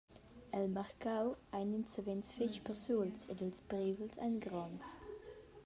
[0.59, 1.27] El marcau
[1.57, 4.87] ein ins savens fetg persuls ed ils prighels ein gronds.